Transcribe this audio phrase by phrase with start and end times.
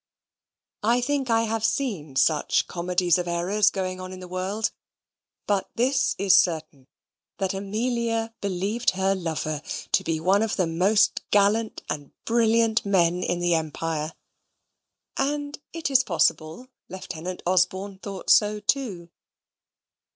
[0.81, 4.71] I think I have seen such comedies of errors going on in the world.
[5.45, 6.87] But this is certain,
[7.37, 9.61] that Amelia believed her lover
[9.91, 14.15] to be one of the most gallant and brilliant men in the empire:
[15.17, 19.11] and it is possible Lieutenant Osborne thought so too.